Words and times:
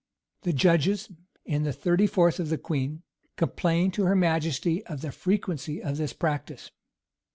The 0.41 0.51
judges, 0.53 1.11
in 1.45 1.61
the 1.61 1.71
thirty 1.71 2.07
fourth 2.07 2.39
of 2.39 2.49
the 2.49 2.57
queen, 2.57 3.03
complain 3.35 3.91
to 3.91 4.05
her 4.05 4.15
majesty 4.15 4.83
of 4.87 5.01
the 5.01 5.11
frequency 5.11 5.79
of 5.79 5.97
this 5.97 6.11
practice. 6.13 6.71